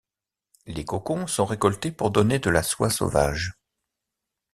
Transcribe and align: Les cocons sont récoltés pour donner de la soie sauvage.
Les 0.65 0.83
cocons 0.83 1.27
sont 1.27 1.45
récoltés 1.45 1.91
pour 1.91 2.09
donner 2.09 2.39
de 2.39 2.49
la 2.49 2.63
soie 2.63 2.89
sauvage. 2.89 3.53